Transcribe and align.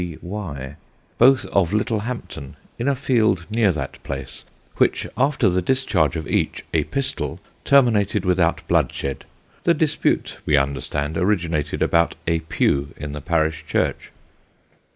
B 0.01 0.17
y, 0.23 0.77
both 1.19 1.45
of 1.53 1.73
Littlehampton, 1.73 2.55
in 2.79 2.87
a 2.87 2.95
field 2.95 3.45
near 3.51 3.71
that 3.71 4.01
place, 4.01 4.45
which, 4.77 5.05
after 5.15 5.47
the 5.47 5.61
discharge 5.61 6.15
of 6.15 6.27
each 6.27 6.65
a 6.73 6.85
pistol, 6.85 7.39
terminated 7.63 8.25
without 8.25 8.67
bloodshed. 8.67 9.25
The 9.61 9.75
dispute, 9.75 10.37
we 10.43 10.57
understand, 10.57 11.17
originated 11.19 11.83
about 11.83 12.15
a 12.25 12.39
pew 12.39 12.95
in 12.97 13.11
the 13.11 13.21
parish 13.21 13.63
church." 13.67 14.09